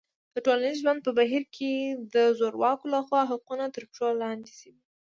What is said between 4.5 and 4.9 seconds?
شوي.